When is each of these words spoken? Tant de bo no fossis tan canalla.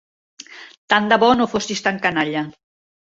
Tant 0.93 1.11
de 1.11 1.19
bo 1.23 1.29
no 1.41 1.47
fossis 1.51 1.83
tan 1.89 1.99
canalla. 2.07 2.43